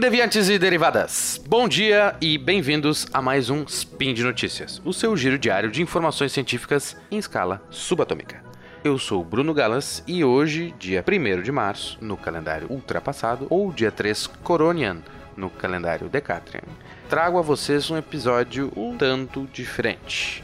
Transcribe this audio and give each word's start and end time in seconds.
deviantes 0.00 0.48
e 0.48 0.58
derivadas! 0.58 1.38
Bom 1.46 1.68
dia 1.68 2.16
e 2.22 2.38
bem-vindos 2.38 3.06
a 3.12 3.20
mais 3.20 3.50
um 3.50 3.64
Spin 3.64 4.14
de 4.14 4.24
Notícias, 4.24 4.80
o 4.82 4.94
seu 4.94 5.14
giro 5.14 5.38
diário 5.38 5.70
de 5.70 5.82
informações 5.82 6.32
científicas 6.32 6.96
em 7.10 7.18
escala 7.18 7.62
subatômica. 7.68 8.42
Eu 8.82 8.98
sou 8.98 9.22
Bruno 9.22 9.52
Galas 9.52 10.02
e 10.06 10.24
hoje, 10.24 10.74
dia 10.78 11.04
1 11.06 11.42
de 11.42 11.52
março, 11.52 11.98
no 12.00 12.16
calendário 12.16 12.66
ultrapassado, 12.70 13.46
ou 13.50 13.70
dia 13.70 13.92
3 13.92 14.26
Coronian, 14.42 15.02
no 15.36 15.50
calendário 15.50 16.08
Decatrian, 16.08 16.62
trago 17.06 17.38
a 17.38 17.42
vocês 17.42 17.90
um 17.90 17.96
episódio 17.98 18.72
um 18.74 18.96
tanto 18.96 19.46
diferente. 19.52 20.42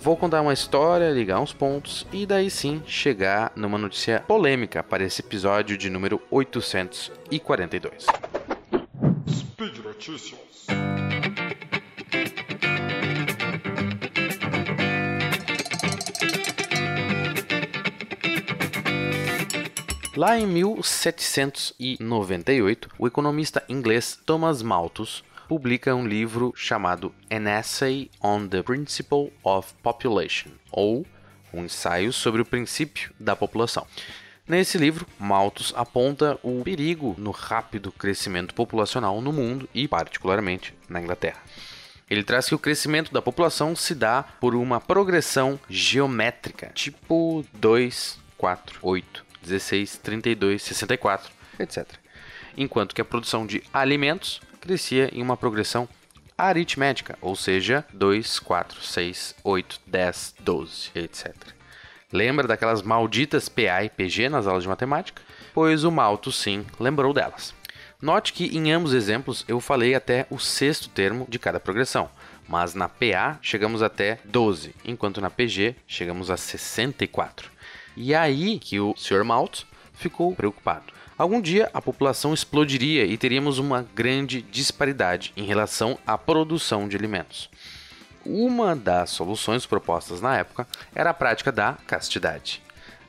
Vou 0.00 0.16
contar 0.16 0.42
uma 0.42 0.52
história, 0.52 1.12
ligar 1.12 1.40
uns 1.40 1.52
pontos 1.52 2.04
e 2.12 2.26
daí 2.26 2.50
sim 2.50 2.82
chegar 2.88 3.52
numa 3.54 3.78
notícia 3.78 4.24
polêmica 4.26 4.82
para 4.82 5.04
esse 5.04 5.22
episódio 5.22 5.78
de 5.78 5.88
número 5.88 6.20
842. 6.28 8.06
Speed 9.56 9.78
Notícias. 9.78 10.66
Lá 20.14 20.38
em 20.38 20.46
1798, 20.46 22.90
o 22.98 23.06
economista 23.06 23.64
inglês 23.66 24.20
Thomas 24.26 24.60
Malthus 24.60 25.24
publica 25.48 25.94
um 25.94 26.06
livro 26.06 26.52
chamado 26.54 27.14
An 27.30 27.48
Essay 27.48 28.10
on 28.22 28.46
the 28.48 28.62
Principle 28.62 29.32
of 29.42 29.72
Population, 29.82 30.50
ou 30.70 31.06
um 31.50 31.64
ensaio 31.64 32.12
sobre 32.12 32.42
o 32.42 32.44
princípio 32.44 33.10
da 33.18 33.34
população. 33.34 33.86
Nesse 34.48 34.78
livro, 34.78 35.04
Malthus 35.18 35.72
aponta 35.74 36.38
o 36.40 36.62
perigo 36.62 37.16
no 37.18 37.32
rápido 37.32 37.90
crescimento 37.90 38.54
populacional 38.54 39.20
no 39.20 39.32
mundo 39.32 39.68
e, 39.74 39.88
particularmente, 39.88 40.72
na 40.88 41.00
Inglaterra. 41.00 41.42
Ele 42.08 42.22
traz 42.22 42.46
que 42.46 42.54
o 42.54 42.58
crescimento 42.58 43.12
da 43.12 43.20
população 43.20 43.74
se 43.74 43.92
dá 43.92 44.22
por 44.22 44.54
uma 44.54 44.80
progressão 44.80 45.58
geométrica, 45.68 46.70
tipo 46.72 47.44
2, 47.54 48.20
4, 48.38 48.78
8, 48.80 49.24
16, 49.42 49.96
32, 49.98 50.62
64, 50.62 51.32
etc. 51.58 51.84
Enquanto 52.56 52.94
que 52.94 53.00
a 53.00 53.04
produção 53.04 53.44
de 53.44 53.64
alimentos 53.74 54.40
crescia 54.60 55.10
em 55.12 55.22
uma 55.22 55.36
progressão 55.36 55.88
aritmética, 56.38 57.18
ou 57.20 57.34
seja, 57.34 57.84
2, 57.92 58.38
4, 58.38 58.80
6, 58.80 59.34
8, 59.42 59.80
10, 59.88 60.34
12, 60.38 60.90
etc. 60.94 61.55
Lembra 62.16 62.48
daquelas 62.48 62.80
malditas 62.80 63.46
PA 63.46 63.84
e 63.84 63.90
PG 63.90 64.30
nas 64.30 64.46
aulas 64.46 64.62
de 64.62 64.68
matemática? 64.70 65.20
Pois 65.52 65.84
o 65.84 65.92
Malto 65.92 66.32
sim 66.32 66.64
lembrou 66.80 67.12
delas. 67.12 67.54
Note 68.00 68.32
que 68.32 68.56
em 68.56 68.72
ambos 68.72 68.94
exemplos 68.94 69.44
eu 69.46 69.60
falei 69.60 69.94
até 69.94 70.26
o 70.30 70.38
sexto 70.38 70.88
termo 70.88 71.26
de 71.28 71.38
cada 71.38 71.60
progressão, 71.60 72.08
mas 72.48 72.72
na 72.72 72.88
PA 72.88 73.38
chegamos 73.42 73.82
até 73.82 74.18
12, 74.24 74.74
enquanto 74.82 75.20
na 75.20 75.28
PG 75.28 75.76
chegamos 75.86 76.30
a 76.30 76.38
64. 76.38 77.50
E 77.94 78.14
aí 78.14 78.58
que 78.58 78.80
o 78.80 78.94
Sr. 78.96 79.22
Malto 79.22 79.66
ficou 79.92 80.34
preocupado. 80.34 80.94
Algum 81.18 81.38
dia 81.38 81.68
a 81.74 81.82
população 81.82 82.32
explodiria 82.32 83.04
e 83.04 83.18
teríamos 83.18 83.58
uma 83.58 83.86
grande 83.94 84.40
disparidade 84.40 85.34
em 85.36 85.44
relação 85.44 85.98
à 86.06 86.16
produção 86.16 86.88
de 86.88 86.96
alimentos. 86.96 87.50
Uma 88.28 88.74
das 88.74 89.10
soluções 89.10 89.64
propostas 89.66 90.20
na 90.20 90.36
época 90.36 90.66
era 90.92 91.10
a 91.10 91.14
prática 91.14 91.52
da 91.52 91.74
castidade. 91.86 92.60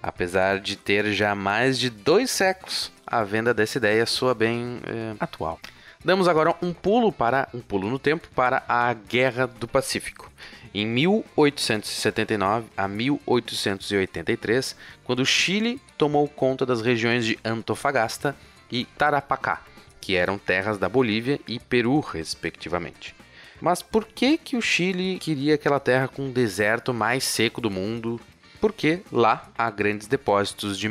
Apesar 0.01 0.59
de 0.59 0.75
ter 0.75 1.11
já 1.11 1.33
mais 1.33 1.79
de 1.79 1.89
dois 1.89 2.29
séculos, 2.29 2.91
a 3.05 3.23
venda 3.23 3.51
dessa 3.51 3.79
ideia 3.79 4.05
soa 4.05 4.35
bem 4.35 4.79
é, 4.85 5.15
atual. 5.19 5.59
Damos 6.05 6.27
agora 6.27 6.55
um 6.61 6.71
pulo 6.71 7.11
para 7.11 7.49
um 7.51 7.59
pulo 7.59 7.89
no 7.89 7.97
tempo 7.97 8.27
para 8.35 8.63
a 8.69 8.93
Guerra 8.93 9.47
do 9.47 9.67
Pacífico. 9.67 10.31
Em 10.71 10.85
1879 10.85 12.67
a 12.77 12.87
1883, 12.87 14.75
quando 15.03 15.21
o 15.21 15.25
Chile 15.25 15.81
tomou 15.97 16.27
conta 16.27 16.63
das 16.63 16.81
regiões 16.81 17.25
de 17.25 17.39
Antofagasta 17.43 18.35
e 18.71 18.85
Tarapacá, 18.85 19.63
que 19.99 20.15
eram 20.15 20.37
terras 20.37 20.77
da 20.77 20.87
Bolívia 20.87 21.39
e 21.47 21.59
Peru, 21.59 21.99
respectivamente. 22.01 23.16
Mas 23.59 23.81
por 23.81 24.05
que, 24.05 24.37
que 24.37 24.55
o 24.55 24.61
Chile 24.61 25.17
queria 25.19 25.55
aquela 25.55 25.79
terra 25.79 26.07
com 26.07 26.29
o 26.29 26.31
deserto 26.31 26.93
mais 26.93 27.23
seco 27.23 27.59
do 27.59 27.71
mundo? 27.71 28.19
Porque 28.61 29.01
lá 29.11 29.49
há 29.57 29.69
grandes 29.69 30.07
depósitos 30.07 30.77
de 30.77 30.89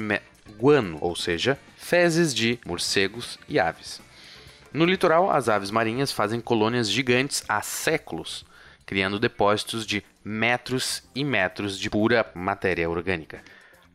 guano, 0.59 0.99
ou 1.01 1.15
seja, 1.15 1.59
fezes 1.77 2.35
de 2.35 2.59
morcegos 2.67 3.39
e 3.49 3.59
aves. 3.59 4.01
No 4.73 4.85
litoral, 4.85 5.31
as 5.31 5.49
aves 5.49 5.71
marinhas 5.71 6.13
fazem 6.13 6.41
colônias 6.41 6.91
gigantes 6.91 7.45
há 7.49 7.63
séculos, 7.63 8.45
criando 8.85 9.19
depósitos 9.19 9.87
de 9.87 10.05
metros 10.25 11.03
e 11.15 11.25
metros 11.25 11.79
de 11.79 11.89
pura 11.89 12.27
matéria 12.35 12.91
orgânica. 12.91 13.43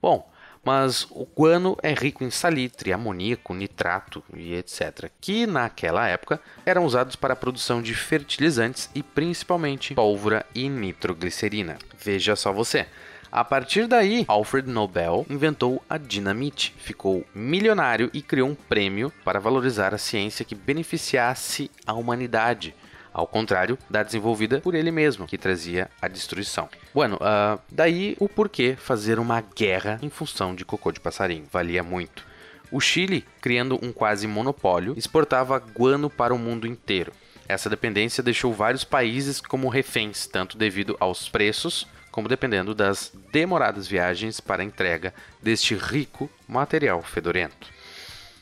Bom, 0.02 0.31
mas 0.64 1.08
o 1.10 1.26
guano 1.26 1.78
é 1.82 1.94
rico 1.94 2.24
em 2.24 2.30
salitre, 2.30 2.94
amoníaco, 2.94 3.54
nitrato 3.54 4.24
e 4.34 4.54
etc., 4.54 5.10
que 5.20 5.48
naquela 5.48 6.08
época 6.08 6.40
eram 6.66 6.86
usados 6.86 7.16
para 7.16 7.34
a 7.34 7.38
produção 7.38 7.82
de 7.82 7.94
fertilizantes 7.94 8.90
e 8.94 9.02
principalmente 9.02 9.96
pólvora 9.96 10.46
e 10.54 10.70
nitroglicerina. 10.70 11.78
Veja 11.98 12.36
só 12.36 12.52
você. 12.52 12.86
A 13.32 13.46
partir 13.46 13.88
daí, 13.88 14.26
Alfred 14.28 14.70
Nobel 14.70 15.26
inventou 15.30 15.82
a 15.90 15.98
dinamite, 15.98 16.76
ficou 16.78 17.26
milionário 17.34 18.10
e 18.14 18.22
criou 18.22 18.50
um 18.50 18.56
prêmio 18.56 19.12
para 19.24 19.40
valorizar 19.40 19.94
a 19.94 19.98
ciência 19.98 20.44
que 20.44 20.54
beneficiasse 20.54 21.72
a 21.88 21.94
humanidade 21.94 22.76
ao 23.14 23.28
contrário 23.28 23.78
da 23.90 24.04
desenvolvida 24.04 24.62
por 24.62 24.76
ele 24.76 24.92
mesmo, 24.92 25.28
que 25.28 25.38
trazia 25.38 25.90
a 26.02 26.08
destruição. 26.08 26.70
Bueno, 26.94 27.16
uh, 27.18 27.60
daí 27.72 28.16
o 28.20 28.30
porquê 28.30 28.76
fazer 28.76 29.20
uma 29.20 29.42
guerra 29.42 30.00
em 30.02 30.10
função 30.10 30.56
de 30.56 30.66
cocô 30.66 30.92
de 30.92 31.00
passarinho. 31.00 31.46
Valia 31.52 31.84
muito. 31.84 32.26
O 32.72 32.80
Chile, 32.80 33.26
criando 33.42 33.78
um 33.82 33.92
quase 33.92 34.26
monopólio, 34.28 34.94
exportava 34.98 35.60
guano 35.60 36.10
para 36.10 36.34
o 36.34 36.40
mundo 36.40 36.66
inteiro. 36.66 37.12
Essa 37.48 37.70
dependência 37.70 38.24
deixou 38.24 38.54
vários 38.54 38.86
países 38.86 39.42
como 39.42 39.68
reféns, 39.68 40.26
tanto 40.26 40.58
devido 40.58 40.96
aos 41.00 41.28
preços 41.28 41.86
como 42.12 42.28
dependendo 42.28 42.76
das 42.76 43.12
demoradas 43.32 43.88
viagens 43.88 44.40
para 44.40 44.62
a 44.62 44.66
entrega 44.66 45.14
deste 45.42 45.76
rico 45.76 46.30
material 46.48 47.02
fedorento. 47.02 47.68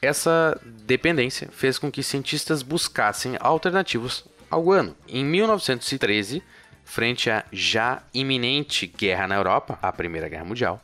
Essa 0.01 0.59
dependência 0.63 1.49
fez 1.51 1.77
com 1.77 1.91
que 1.91 2.01
cientistas 2.01 2.63
buscassem 2.63 3.37
alternativas 3.39 4.23
ao 4.49 4.63
guano. 4.63 4.95
Em 5.07 5.23
1913, 5.23 6.43
frente 6.83 7.29
à 7.29 7.43
já 7.51 8.01
iminente 8.13 8.87
guerra 8.87 9.27
na 9.27 9.35
Europa, 9.35 9.77
a 9.81 9.91
Primeira 9.91 10.27
Guerra 10.27 10.45
Mundial, 10.45 10.81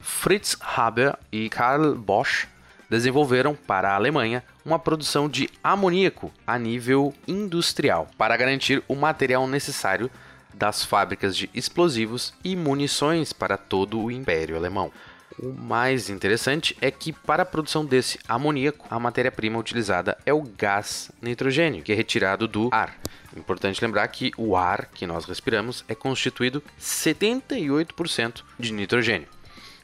Fritz 0.00 0.56
Haber 0.60 1.16
e 1.32 1.48
Karl 1.48 1.94
Bosch 1.94 2.46
desenvolveram 2.90 3.54
para 3.54 3.90
a 3.90 3.94
Alemanha 3.94 4.42
uma 4.64 4.78
produção 4.78 5.28
de 5.28 5.48
amoníaco 5.62 6.32
a 6.46 6.58
nível 6.58 7.14
industrial 7.26 8.08
para 8.18 8.36
garantir 8.36 8.82
o 8.86 8.94
material 8.94 9.46
necessário 9.46 10.10
das 10.52 10.84
fábricas 10.84 11.36
de 11.36 11.50
explosivos 11.52 12.32
e 12.44 12.54
munições 12.54 13.32
para 13.32 13.56
todo 13.56 14.00
o 14.00 14.10
Império 14.10 14.56
Alemão. 14.56 14.92
O 15.38 15.52
mais 15.52 16.08
interessante 16.08 16.76
é 16.80 16.90
que, 16.90 17.12
para 17.12 17.42
a 17.42 17.46
produção 17.46 17.84
desse 17.84 18.18
amoníaco, 18.28 18.86
a 18.88 19.00
matéria-prima 19.00 19.58
utilizada 19.58 20.16
é 20.24 20.32
o 20.32 20.42
gás 20.42 21.10
nitrogênio, 21.20 21.82
que 21.82 21.92
é 21.92 21.94
retirado 21.94 22.46
do 22.46 22.68
ar. 22.72 22.96
Importante 23.36 23.84
lembrar 23.84 24.06
que 24.08 24.30
o 24.36 24.56
ar 24.56 24.86
que 24.86 25.06
nós 25.06 25.24
respiramos 25.24 25.84
é 25.88 25.94
constituído 25.94 26.62
78% 26.80 28.42
de 28.58 28.72
nitrogênio. 28.72 29.28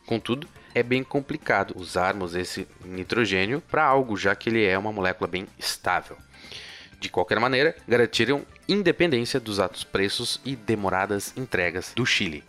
Contudo, 0.06 0.46
é 0.72 0.84
bem 0.84 1.02
complicado 1.02 1.74
usarmos 1.76 2.36
esse 2.36 2.68
nitrogênio 2.84 3.60
para 3.60 3.84
algo, 3.84 4.16
já 4.16 4.36
que 4.36 4.48
ele 4.48 4.64
é 4.64 4.78
uma 4.78 4.92
molécula 4.92 5.26
bem 5.26 5.48
estável. 5.58 6.16
De 7.00 7.08
qualquer 7.08 7.40
maneira, 7.40 7.74
garantiram 7.88 8.46
independência 8.68 9.40
dos 9.40 9.58
altos 9.58 9.82
preços 9.82 10.40
e 10.44 10.54
demoradas 10.54 11.32
entregas 11.36 11.92
do 11.96 12.06
Chile. 12.06 12.44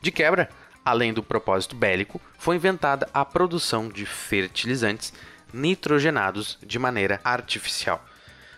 De 0.00 0.10
quebra, 0.10 0.48
além 0.84 1.12
do 1.12 1.22
propósito 1.22 1.76
bélico, 1.76 2.20
foi 2.38 2.56
inventada 2.56 3.08
a 3.12 3.24
produção 3.24 3.88
de 3.88 4.04
fertilizantes 4.04 5.12
nitrogenados 5.52 6.58
de 6.64 6.78
maneira 6.78 7.20
artificial. 7.24 8.04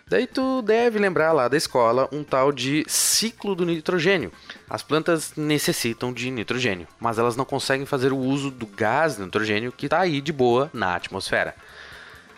Daí 0.07 0.27
tu 0.27 0.61
deve 0.61 0.99
lembrar 0.99 1.31
lá 1.31 1.47
da 1.47 1.57
escola 1.57 2.07
um 2.11 2.23
tal 2.23 2.51
de 2.51 2.85
ciclo 2.87 3.55
do 3.55 3.65
nitrogênio. 3.65 4.31
As 4.69 4.83
plantas 4.83 5.33
necessitam 5.35 6.13
de 6.13 6.29
nitrogênio, 6.29 6.87
mas 6.99 7.17
elas 7.17 7.35
não 7.35 7.43
conseguem 7.43 7.87
fazer 7.87 8.13
o 8.13 8.17
uso 8.17 8.51
do 8.51 8.67
gás 8.67 9.17
nitrogênio 9.17 9.71
que 9.71 9.87
está 9.87 10.01
aí 10.01 10.21
de 10.21 10.31
boa 10.31 10.69
na 10.71 10.95
atmosfera. 10.95 11.55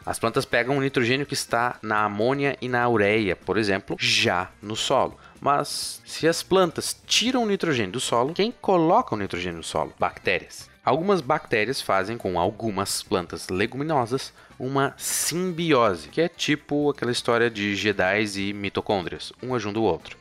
As 0.08 0.18
plantas 0.18 0.46
pegam 0.46 0.78
o 0.78 0.82
nitrogênio 0.82 1.26
que 1.26 1.34
está 1.34 1.78
na 1.82 2.06
amônia 2.06 2.56
e 2.62 2.70
na 2.70 2.88
ureia, 2.88 3.36
por 3.36 3.58
exemplo, 3.58 3.98
já 4.00 4.50
no 4.62 4.74
solo. 4.74 5.18
Mas 5.42 6.02
se 6.06 6.26
as 6.26 6.42
plantas 6.42 6.98
tiram 7.06 7.44
o 7.44 7.46
nitrogênio 7.46 7.92
do 7.92 8.00
solo, 8.00 8.34
quem 8.34 8.50
coloca 8.50 9.14
o 9.14 9.18
nitrogênio 9.18 9.58
no 9.58 9.64
solo? 9.66 9.94
Bactérias. 10.00 10.70
Algumas 10.82 11.20
bactérias 11.20 11.82
fazem 11.82 12.18
com 12.18 12.40
algumas 12.40 13.04
plantas 13.04 13.50
leguminosas 13.50 14.32
uma 14.58 14.94
simbiose, 14.96 16.08
que 16.08 16.22
é 16.22 16.30
tipo 16.30 16.90
aquela 16.90 17.12
história 17.12 17.50
de 17.50 17.76
Jedi 17.76 18.24
e 18.38 18.54
mitocôndrias, 18.54 19.34
um 19.44 19.54
ajuda 19.54 19.78
o 19.78 19.84
outro. 19.84 20.18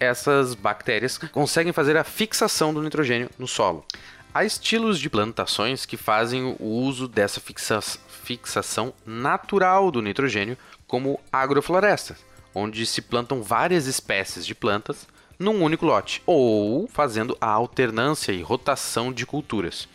Essas 0.00 0.54
bactérias 0.54 1.18
conseguem 1.18 1.74
fazer 1.74 1.94
a 1.94 2.04
fixação 2.04 2.72
do 2.72 2.82
nitrogênio 2.82 3.28
no 3.38 3.46
solo. 3.46 3.84
Há 4.32 4.44
estilos 4.44 5.00
de 5.00 5.10
plantações 5.10 5.84
que 5.84 5.96
fazem 5.96 6.56
o 6.60 6.64
uso 6.64 7.08
dessa 7.08 7.40
fixa 7.40 7.80
fixação 8.22 8.94
natural 9.04 9.90
do 9.90 10.00
nitrogênio, 10.00 10.56
como 10.86 11.18
agroflorestas, 11.32 12.24
onde 12.54 12.86
se 12.86 13.02
plantam 13.02 13.42
várias 13.42 13.86
espécies 13.86 14.46
de 14.46 14.54
plantas 14.54 15.08
num 15.36 15.64
único 15.64 15.84
lote, 15.84 16.22
ou 16.24 16.86
fazendo 16.86 17.36
a 17.40 17.48
alternância 17.48 18.30
e 18.30 18.40
rotação 18.40 19.12
de 19.12 19.26
culturas. 19.26 19.88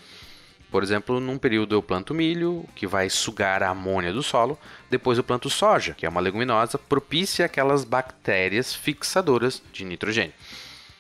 Por 0.70 0.84
exemplo, 0.84 1.22
num 1.22 1.38
período 1.38 1.74
eu 1.74 1.82
planto 1.82 2.14
milho, 2.14 2.66
que 2.76 2.86
vai 2.86 3.10
sugar 3.10 3.64
a 3.64 3.70
amônia 3.70 4.12
do 4.12 4.22
solo, 4.22 4.60
depois 4.90 5.18
eu 5.18 5.24
planto 5.24 5.50
soja, 5.50 5.94
que 5.94 6.06
é 6.06 6.10
uma 6.10 6.20
leguminosa 6.20 6.78
propícia 6.78 7.46
àquelas 7.46 7.86
bactérias 7.86 8.76
fixadoras 8.76 9.64
de 9.72 9.86
nitrogênio. 9.86 10.34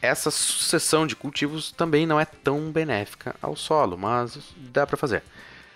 Essa 0.05 0.29
sucessão 0.29 1.07
de 1.07 1.15
cultivos 1.15 1.71
também 1.71 2.05
não 2.05 2.19
é 2.19 2.25
tão 2.25 2.71
benéfica 2.71 3.35
ao 3.41 3.55
solo, 3.55 3.97
mas 3.97 4.37
dá 4.55 4.85
para 4.85 4.95
fazer. 4.95 5.23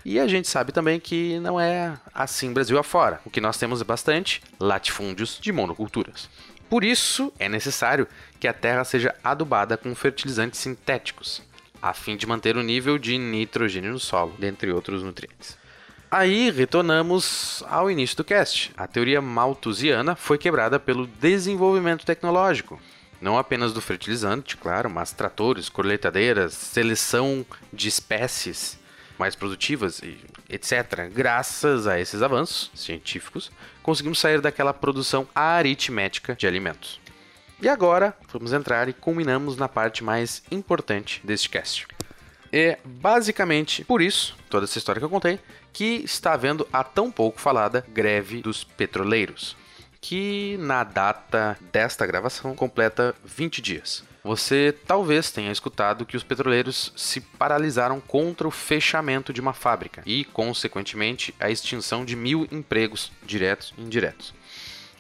E 0.06 0.20
a 0.20 0.28
gente 0.28 0.48
sabe 0.48 0.72
também 0.72 1.00
que 1.00 1.40
não 1.40 1.60
é 1.60 1.98
assim 2.14 2.54
Brasil 2.54 2.78
afora. 2.78 3.20
O 3.26 3.30
que 3.30 3.42
nós 3.42 3.58
temos 3.58 3.81
é 3.81 3.84
bastante 3.84 4.42
latifúndios 4.60 5.40
de 5.42 5.52
monoculturas. 5.52 6.30
Por 6.70 6.84
isso, 6.84 7.34
é 7.40 7.50
necessário 7.50 8.08
que 8.40 8.48
a 8.48 8.54
terra 8.54 8.84
seja 8.84 9.16
adubada 9.24 9.76
com 9.76 9.94
fertilizantes 9.96 10.60
sintéticos, 10.60 11.42
a 11.81 11.94
fim 11.94 12.16
de 12.16 12.28
manter 12.28 12.56
o 12.56 12.64
nível 12.64 13.00
de 13.00 13.18
nitrogênio 13.18 13.92
no 13.92 14.00
solo, 14.00 14.36
dentre 14.38 14.72
outros 14.72 15.02
nutrientes. 15.02 15.58
Aí 16.12 16.52
retornamos 16.52 17.64
ao 17.68 17.90
início 17.90 18.18
do 18.18 18.24
cast. 18.24 18.72
A 18.78 18.88
teoria 18.88 19.22
malthusiana 19.22 20.16
foi 20.16 20.38
quebrada 20.38 20.80
pelo 20.80 21.08
desenvolvimento 21.08 22.06
tecnológico, 22.06 22.80
não 23.21 23.38
apenas 23.38 23.74
do 23.74 23.81
fertilizante, 23.81 24.56
claro, 24.56 24.89
mas 24.89 25.12
tratores, 25.12 25.69
colheitadeiras, 25.69 26.54
seleção 26.54 27.45
de 27.71 27.88
espécies 27.88 28.80
mais 29.18 29.36
produtivas 29.36 30.01
etc. 30.50 31.10
Graças 31.13 31.86
a 31.86 32.00
esses 32.00 32.21
avanços 32.21 32.71
científicos, 32.74 33.51
conseguimos 33.83 34.19
sair 34.19 34.42
daquela 34.42 34.74
produção 34.74 35.27
aritmética 35.36 36.36
de 36.36 36.48
alimentos. 36.48 37.00
E 37.62 37.69
agora 37.69 38.18
vamos 38.31 38.51
entrar 38.51 38.89
e 38.89 38.94
culminamos 38.94 39.57
na 39.57 39.68
parte 39.68 40.04
mais 40.04 40.42
importante 40.50 41.21
deste 41.24 41.50
cast. 41.50 41.88
É 42.51 42.80
basicamente 42.83 43.83
por 43.83 44.01
isso, 44.01 44.36
toda 44.50 44.63
essa 44.66 44.77
história 44.77 45.00
que 45.00 45.06
eu 45.06 45.10
contei, 45.10 45.39
que 45.71 46.01
está 46.04 46.33
havendo 46.33 46.68
a 46.74 46.83
tão 46.83 47.12
pouco 47.12 47.39
falada 47.39 47.86
greve 47.89 48.42
dos 48.42 48.63
petroleiros, 48.63 49.56
que 50.01 50.57
na 50.60 50.84
data 50.84 51.57
desta 51.72 52.06
gravação 52.06 52.56
completa 52.56 53.16
20 53.24 53.62
dias. 53.62 54.04
Você 54.24 54.75
talvez 54.86 55.31
tenha 55.31 55.51
escutado 55.51 56.06
que 56.06 56.18
os 56.18 56.24
petroleiros 56.24 56.92
se 56.96 57.22
paralisaram 57.22 58.01
contra 58.01 58.48
o 58.48 58.51
fechamento 58.51 59.31
de 59.31 59.40
uma 59.40 59.54
fábrica 59.54 60.04
e, 60.06 60.25
consequentemente, 60.25 61.34
a 61.40 61.50
extinção 61.50 62.04
de 62.04 62.16
mil 62.16 62.48
empregos 62.51 63.12
diretos 63.25 63.74
e 63.78 63.81
indiretos. 63.81 64.34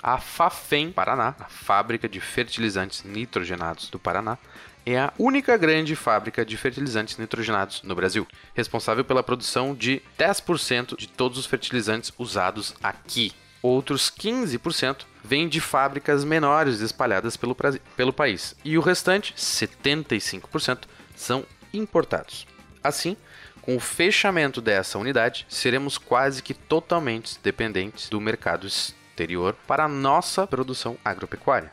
A 0.01 0.17
Fafem 0.17 0.91
Paraná, 0.91 1.35
a 1.37 1.49
fábrica 1.49 2.07
de 2.07 2.21
fertilizantes 2.21 3.03
nitrogenados 3.03 3.89
do 3.89 3.99
Paraná, 3.99 4.37
é 4.85 4.97
a 4.97 5.13
única 5.19 5.57
grande 5.57 5.95
fábrica 5.95 6.45
de 6.45 6.55
fertilizantes 6.55 7.17
nitrogenados 7.17 7.83
no 7.83 7.93
Brasil, 7.93 8.25
responsável 8.55 9.03
pela 9.03 9.21
produção 9.21 9.75
de 9.75 10.01
10% 10.17 10.97
de 10.97 11.07
todos 11.07 11.37
os 11.37 11.45
fertilizantes 11.45 12.13
usados 12.17 12.73
aqui. 12.81 13.33
Outros 13.61 14.09
15% 14.09 15.05
vêm 15.23 15.49
de 15.49 15.59
fábricas 15.59 16.23
menores 16.23 16.79
espalhadas 16.79 17.35
pelo, 17.35 17.55
pelo 17.95 18.13
país, 18.13 18.55
e 18.63 18.77
o 18.77 18.81
restante, 18.81 19.33
75%, 19.33 20.83
são 21.15 21.45
importados. 21.73 22.47
Assim, 22.81 23.17
com 23.61 23.75
o 23.75 23.79
fechamento 23.79 24.61
dessa 24.61 24.97
unidade, 24.97 25.45
seremos 25.49 25.97
quase 25.97 26.41
que 26.41 26.53
totalmente 26.53 27.37
dependentes 27.43 28.09
do 28.09 28.21
mercado 28.21 28.65
exterior 28.65 29.55
para 29.67 29.83
a 29.85 29.89
nossa 29.89 30.47
produção 30.47 30.97
agropecuária. 31.03 31.71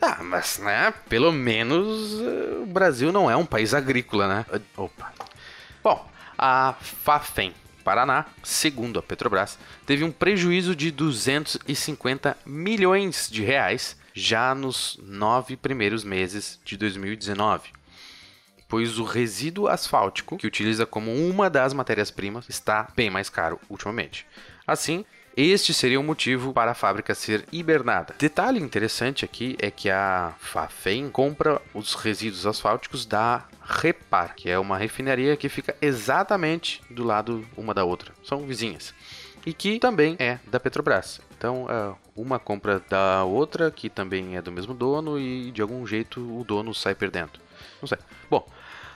Ah, 0.00 0.22
mas, 0.22 0.58
né, 0.58 0.92
pelo 1.08 1.32
menos 1.32 2.14
uh, 2.14 2.62
o 2.62 2.66
Brasil 2.66 3.12
não 3.12 3.30
é 3.30 3.36
um 3.36 3.46
país 3.46 3.74
agrícola, 3.74 4.28
né? 4.28 4.46
Opa. 4.76 5.12
Bom, 5.82 6.08
a 6.38 6.74
Fafem 6.80 7.54
Paraná, 7.84 8.26
segundo 8.42 8.98
a 8.98 9.02
Petrobras, 9.02 9.58
teve 9.86 10.02
um 10.02 10.10
prejuízo 10.10 10.74
de 10.74 10.90
250 10.90 12.36
milhões 12.46 13.28
de 13.30 13.42
reais 13.44 13.96
já 14.14 14.54
nos 14.54 14.98
nove 15.02 15.56
primeiros 15.56 16.02
meses 16.02 16.58
de 16.64 16.76
2019, 16.76 17.70
pois 18.68 18.98
o 18.98 19.04
resíduo 19.04 19.68
asfáltico, 19.68 20.38
que 20.38 20.46
utiliza 20.46 20.86
como 20.86 21.12
uma 21.12 21.50
das 21.50 21.74
matérias-primas, 21.74 22.48
está 22.48 22.88
bem 22.96 23.10
mais 23.10 23.28
caro 23.28 23.60
ultimamente. 23.68 24.26
Assim, 24.66 25.04
este 25.36 25.74
seria 25.74 25.98
o 25.98 26.02
motivo 26.02 26.52
para 26.52 26.70
a 26.70 26.74
fábrica 26.74 27.14
ser 27.14 27.44
hibernada. 27.50 28.14
Detalhe 28.18 28.60
interessante 28.60 29.24
aqui 29.24 29.56
é 29.58 29.70
que 29.70 29.90
a 29.90 30.32
Fafem 30.38 31.10
compra 31.10 31.60
os 31.72 31.94
resíduos 31.94 32.46
asfálticos 32.46 33.04
da 33.04 33.44
Repar, 33.62 34.34
que 34.36 34.48
é 34.48 34.58
uma 34.58 34.76
refinaria 34.76 35.36
que 35.36 35.48
fica 35.48 35.74
exatamente 35.80 36.82
do 36.90 37.02
lado 37.02 37.44
uma 37.56 37.74
da 37.74 37.84
outra. 37.84 38.12
São 38.22 38.46
vizinhas. 38.46 38.94
E 39.46 39.52
que 39.52 39.78
também 39.78 40.16
é 40.18 40.38
da 40.46 40.60
Petrobras. 40.60 41.20
Então, 41.36 41.66
é, 41.68 41.94
uma 42.16 42.38
compra 42.38 42.80
da 42.88 43.24
outra, 43.24 43.70
que 43.70 43.90
também 43.90 44.36
é 44.36 44.42
do 44.42 44.52
mesmo 44.52 44.72
dono, 44.72 45.18
e 45.18 45.50
de 45.50 45.60
algum 45.60 45.86
jeito 45.86 46.20
o 46.20 46.44
dono 46.44 46.74
sai 46.74 46.94
perdendo. 46.94 47.32
Não 47.82 47.88
sei. 47.88 47.98
Bom, 48.30 48.46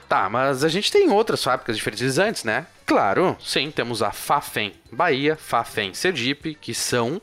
Tá, 0.09 0.27
mas 0.27 0.63
a 0.63 0.67
gente 0.67 0.91
tem 0.91 1.07
outras 1.11 1.43
fábricas 1.43 1.77
de 1.77 1.83
fertilizantes, 1.83 2.43
né? 2.43 2.65
Claro, 2.83 3.37
sim, 3.39 3.69
temos 3.69 4.01
a 4.01 4.11
Fafem 4.11 4.73
Bahia, 4.91 5.35
Fafem 5.35 5.93
Sergipe, 5.93 6.55
que 6.55 6.73
são 6.73 7.21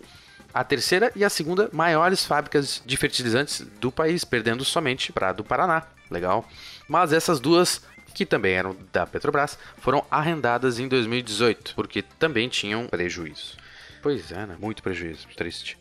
a 0.55 0.62
terceira 0.62 1.11
e 1.17 1.25
a 1.25 1.29
segunda 1.29 1.69
maiores 1.73 2.25
fábricas 2.25 2.81
de 2.87 2.97
fertilizantes 2.97 3.61
do 3.81 3.91
país, 3.91 4.25
perdendo 4.25 4.65
somente 4.65 5.12
para 5.12 5.31
a 5.31 5.33
do 5.33 5.43
Paraná. 5.43 5.83
Legal. 6.09 6.49
Mas 6.87 7.12
essas 7.12 7.40
duas, 7.40 7.83
que 8.14 8.25
também 8.25 8.55
eram 8.55 8.76
da 8.93 9.05
Petrobras, 9.05 9.59
foram 9.78 10.07
arrendadas 10.09 10.78
em 10.78 10.87
2018, 10.87 11.75
porque 11.75 12.02
também 12.02 12.49
tinham 12.49 12.87
prejuízo. 12.87 13.57
Pois 14.00 14.31
é, 14.31 14.47
né? 14.47 14.57
Muito 14.61 14.81
prejuízo, 14.81 15.26
triste. 15.37 15.76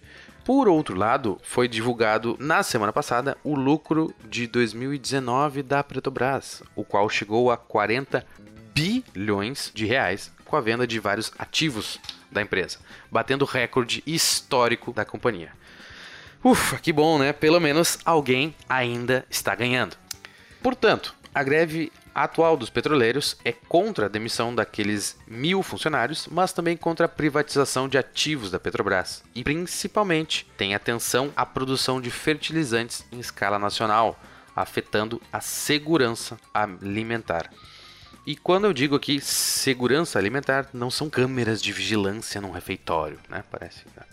Por 0.46 0.68
outro 0.68 0.96
lado, 0.96 1.40
foi 1.42 1.68
divulgado 1.68 2.38
na 2.40 2.62
semana 2.62 2.94
passada 2.94 3.36
o 3.44 3.56
lucro 3.56 4.14
de 4.30 4.46
2019 4.46 5.64
da 5.64 5.84
Petrobras, 5.84 6.62
o 6.76 6.84
qual 6.84 7.10
chegou 7.10 7.50
a 7.50 7.58
40 7.58 8.24
bilhões 8.72 9.72
de 9.74 9.88
reais 9.88 10.32
com 10.46 10.56
a 10.56 10.62
venda 10.62 10.86
de 10.86 11.00
vários 11.00 11.34
ativos 11.40 12.00
da 12.32 12.44
empresa, 12.44 12.78
batendo 13.12 13.42
o 13.42 13.48
recorde 13.48 14.04
histórico 14.06 14.94
da 14.94 15.04
companhia. 15.04 15.52
Ufa, 16.44 16.78
que 16.78 16.94
bom, 16.94 17.18
né? 17.18 17.34
Pelo 17.34 17.60
menos 17.60 17.98
alguém 18.06 18.56
ainda 18.70 19.26
está 19.32 19.56
ganhando. 19.56 19.98
Portanto, 20.62 21.16
a 21.36 21.44
greve 21.44 21.92
atual 22.14 22.56
dos 22.56 22.70
petroleiros 22.70 23.36
é 23.44 23.52
contra 23.52 24.06
a 24.06 24.10
demissão 24.10 24.56
daqueles 24.56 25.20
mil 25.28 25.62
funcionários, 25.62 26.30
mas 26.32 26.54
também 26.54 26.78
contra 26.78 27.08
a 27.08 27.10
privatização 27.10 27.90
de 27.90 27.98
ativos 27.98 28.50
da 28.50 28.58
Petrobras. 28.58 29.22
E 29.36 29.44
principalmente 29.44 30.48
tem 30.58 30.74
atenção 30.74 31.34
à 31.36 31.46
produção 31.46 32.00
de 32.00 32.10
fertilizantes 32.10 33.06
em 33.12 33.20
escala 33.20 33.60
nacional, 33.60 34.18
afetando 34.56 35.22
a 35.30 35.42
segurança 35.42 36.38
alimentar. 36.54 37.52
E 38.26 38.38
quando 38.38 38.64
eu 38.64 38.72
digo 38.72 38.96
aqui 38.96 39.20
segurança 39.20 40.18
alimentar, 40.18 40.70
não 40.74 40.90
são 40.90 41.10
câmeras 41.10 41.62
de 41.62 41.74
vigilância 41.74 42.40
num 42.40 42.52
refeitório, 42.52 43.20
né? 43.28 43.44
Parece. 43.52 43.84
Né? 43.94 44.04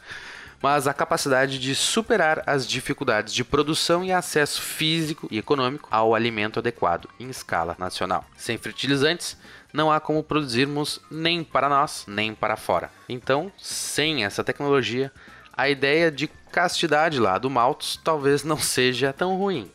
Mas 0.62 0.86
a 0.86 0.94
capacidade 0.94 1.58
de 1.58 1.74
superar 1.74 2.44
as 2.46 2.66
dificuldades 2.66 3.34
de 3.34 3.42
produção 3.42 4.04
e 4.04 4.12
acesso 4.12 4.62
físico 4.62 5.26
e 5.30 5.38
econômico 5.38 5.88
ao 5.90 6.14
alimento 6.14 6.60
adequado 6.60 7.08
em 7.18 7.28
escala 7.28 7.74
nacional. 7.78 8.24
Sem 8.36 8.56
fertilizantes, 8.56 9.36
não 9.72 9.90
há 9.90 9.98
como 9.98 10.22
produzirmos 10.22 11.00
nem 11.10 11.42
para 11.42 11.68
nós, 11.68 12.04
nem 12.06 12.32
para 12.32 12.56
fora. 12.56 12.90
Então, 13.08 13.50
sem 13.58 14.24
essa 14.24 14.44
tecnologia, 14.44 15.10
a 15.52 15.68
ideia 15.68 16.12
de 16.12 16.28
castidade 16.28 17.18
lá 17.18 17.38
do 17.38 17.50
Maltos 17.50 17.98
talvez 18.02 18.44
não 18.44 18.56
seja 18.58 19.12
tão 19.12 19.36
ruim. 19.36 19.70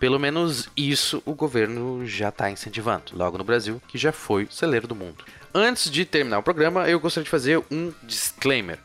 Pelo 0.00 0.18
menos 0.18 0.68
isso 0.76 1.22
o 1.24 1.34
governo 1.34 2.06
já 2.06 2.28
está 2.28 2.50
incentivando, 2.50 3.12
logo 3.14 3.38
no 3.38 3.44
Brasil, 3.44 3.80
que 3.88 3.98
já 3.98 4.12
foi 4.12 4.44
o 4.44 4.52
celeiro 4.52 4.86
do 4.86 4.94
mundo. 4.94 5.24
Antes 5.52 5.90
de 5.90 6.04
terminar 6.04 6.38
o 6.38 6.42
programa, 6.42 6.88
eu 6.88 7.00
gostaria 7.00 7.24
de 7.24 7.30
fazer 7.30 7.62
um 7.70 7.92
disclaimer 8.04 8.78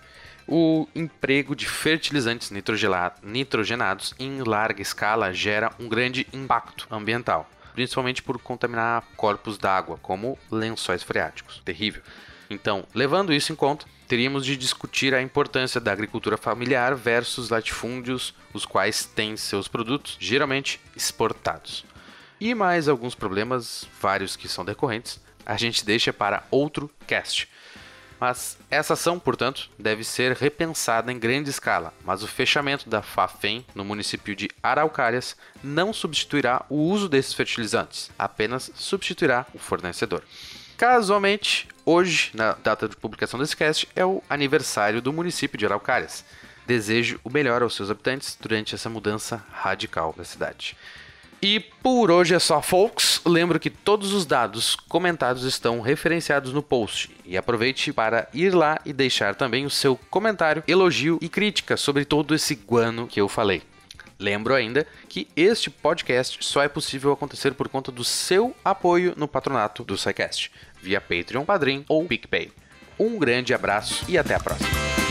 o 0.48 0.88
emprego 0.94 1.56
de 1.56 1.68
fertilizantes 1.68 2.52
nitrogenados 3.24 4.14
em 4.20 4.42
larga 4.44 4.82
escala 4.82 5.34
gera 5.34 5.72
um 5.80 5.88
grande 5.88 6.28
impacto 6.34 6.88
ambiental. 6.92 7.50
principalmente 7.74 8.22
por 8.22 8.40
contaminar 8.40 9.04
corpos 9.18 9.58
d'água, 9.58 9.98
como 10.02 10.38
lençóis 10.52 11.04
freáticos. 11.04 11.62
Terrível. 11.66 12.02
Então, 12.50 12.86
levando 12.94 13.34
isso 13.34 13.52
em 13.52 13.56
conta, 13.56 13.86
teríamos 14.08 14.46
de 14.46 14.56
discutir 14.56 15.14
a 15.16 15.22
importância 15.22 15.82
da 15.82 15.92
agricultura 15.92 16.38
familiar 16.38 16.96
versus 16.96 17.50
latifúndios, 17.50 18.34
os 18.54 18.66
quais 18.66 19.06
têm 19.06 19.36
seus 19.36 19.68
produtos 19.68 20.18
geralmente 20.20 20.80
exportados. 20.96 21.84
E 22.40 22.54
mais 22.54 22.88
alguns 22.88 23.16
problemas, 23.16 23.88
vários 24.00 24.36
que 24.36 24.48
são 24.48 24.64
decorrentes, 24.64 25.20
a 25.46 25.58
gente 25.58 25.86
deixa 25.86 26.14
para 26.14 26.44
outro 26.52 26.90
cast. 27.08 27.50
Mas 28.24 28.58
essa 28.72 28.94
ação, 28.94 29.20
portanto, 29.20 29.70
deve 29.78 30.02
ser 30.06 30.32
repensada 30.32 31.12
em 31.12 31.20
grande 31.20 31.50
escala, 31.50 31.94
mas 32.06 32.24
o 32.24 32.28
fechamento 32.28 32.88
da 32.90 33.02
FAFEM 33.02 33.66
no 33.76 33.84
município 33.84 34.34
de 34.34 34.50
Araucárias 34.64 35.36
não 35.62 35.92
substituirá 35.92 36.66
o 36.70 36.78
uso 36.78 37.10
desses 37.10 37.34
fertilizantes, 37.34 38.10
apenas 38.18 38.72
substituirá 38.76 39.46
o 39.54 39.60
fornecedor. 39.60 40.24
Casualmente, 40.78 41.68
hoje, 41.86 42.32
na 42.34 42.54
data 42.54 42.88
de 42.88 42.96
publicação 42.96 43.38
desse 43.38 43.58
cast, 43.58 43.90
é 43.94 44.06
o 44.06 44.24
aniversário 44.30 45.02
do 45.02 45.12
município 45.12 45.58
de 45.58 45.66
Araucárias. 45.66 46.24
Desejo 46.66 47.20
o 47.26 47.30
melhor 47.30 47.62
aos 47.62 47.76
seus 47.76 47.92
habitantes 47.92 48.38
durante 48.40 48.74
essa 48.74 48.90
mudança 48.90 49.44
radical 49.52 50.16
da 50.18 50.24
cidade. 50.24 50.78
E 51.44 51.60
por 51.60 52.10
hoje 52.10 52.34
é 52.34 52.40
só, 52.40 52.62
folks. 52.62 53.20
Lembro 53.26 53.60
que 53.60 53.70
todos 53.70 54.14
os 54.14 54.26
dados 54.26 54.78
comentados 54.88 55.44
estão 55.44 55.82
referenciados 55.82 56.54
no 56.54 56.64
post. 56.64 57.12
E 57.26 57.36
aproveite 57.36 57.92
para 57.92 58.30
ir 58.34 58.56
lá 58.56 58.80
e 58.86 58.94
deixar 58.94 59.36
também 59.36 59.66
o 59.66 59.70
seu 59.70 59.98
comentário, 60.10 60.64
elogio 60.66 61.20
e 61.22 61.28
crítica 61.28 61.76
sobre 61.76 62.06
todo 62.06 62.34
esse 62.34 62.56
guano 62.56 63.08
que 63.08 63.20
eu 63.20 63.28
falei. 63.28 63.62
Lembro 64.18 64.56
ainda 64.56 64.88
que 65.10 65.28
este 65.36 65.70
podcast 65.70 66.38
só 66.40 66.64
é 66.64 66.70
possível 66.70 67.12
acontecer 67.12 67.54
por 67.56 67.68
conta 67.68 67.92
do 67.92 68.06
seu 68.06 68.56
apoio 68.64 69.14
no 69.18 69.28
patronato 69.28 69.84
do 69.84 69.98
SciCast, 69.98 70.50
via 70.82 71.02
Patreon, 71.02 71.44
Padrim 71.44 71.84
ou 71.90 72.06
PicPay. 72.06 72.54
Um 72.98 73.20
grande 73.20 73.54
abraço 73.54 74.06
e 74.08 74.18
até 74.18 74.34
a 74.34 74.40
próxima. 74.40 75.03